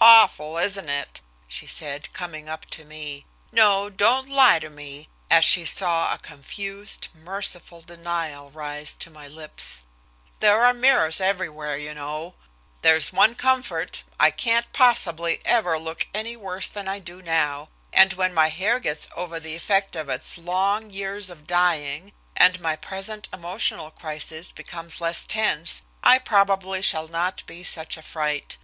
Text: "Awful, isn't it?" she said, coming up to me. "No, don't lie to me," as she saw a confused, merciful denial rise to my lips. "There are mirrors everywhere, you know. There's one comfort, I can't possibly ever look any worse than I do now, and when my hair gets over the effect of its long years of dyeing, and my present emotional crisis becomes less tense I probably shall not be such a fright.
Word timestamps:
"Awful, 0.00 0.56
isn't 0.56 0.88
it?" 0.88 1.20
she 1.46 1.66
said, 1.66 2.14
coming 2.14 2.48
up 2.48 2.64
to 2.70 2.86
me. 2.86 3.26
"No, 3.52 3.90
don't 3.90 4.26
lie 4.26 4.58
to 4.58 4.70
me," 4.70 5.10
as 5.30 5.44
she 5.44 5.66
saw 5.66 6.14
a 6.14 6.18
confused, 6.18 7.08
merciful 7.12 7.82
denial 7.82 8.50
rise 8.50 8.94
to 8.94 9.10
my 9.10 9.28
lips. 9.28 9.82
"There 10.38 10.64
are 10.64 10.72
mirrors 10.72 11.20
everywhere, 11.20 11.76
you 11.76 11.92
know. 11.92 12.36
There's 12.80 13.12
one 13.12 13.34
comfort, 13.34 14.02
I 14.18 14.30
can't 14.30 14.72
possibly 14.72 15.42
ever 15.44 15.78
look 15.78 16.06
any 16.14 16.38
worse 16.38 16.66
than 16.68 16.88
I 16.88 16.98
do 16.98 17.20
now, 17.20 17.68
and 17.92 18.14
when 18.14 18.32
my 18.32 18.48
hair 18.48 18.78
gets 18.80 19.08
over 19.14 19.38
the 19.38 19.56
effect 19.56 19.94
of 19.94 20.08
its 20.08 20.38
long 20.38 20.88
years 20.88 21.28
of 21.28 21.46
dyeing, 21.46 22.12
and 22.34 22.58
my 22.60 22.76
present 22.76 23.28
emotional 23.30 23.90
crisis 23.90 24.52
becomes 24.52 25.02
less 25.02 25.26
tense 25.26 25.82
I 26.02 26.18
probably 26.18 26.80
shall 26.80 27.08
not 27.08 27.42
be 27.44 27.62
such 27.62 27.98
a 27.98 28.02
fright. 28.02 28.56